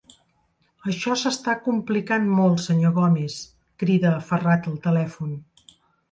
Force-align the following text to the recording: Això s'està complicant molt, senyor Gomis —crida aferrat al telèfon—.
Això 0.91 1.15
s'està 1.23 1.53
complicant 1.65 2.25
molt, 2.39 2.61
senyor 2.63 2.95
Gomis 2.95 3.35
—crida 3.83 4.13
aferrat 4.21 4.71
al 4.73 4.79
telèfon—. 4.87 5.37